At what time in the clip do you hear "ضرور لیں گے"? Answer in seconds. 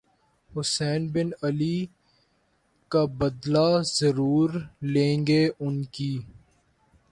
3.89-5.43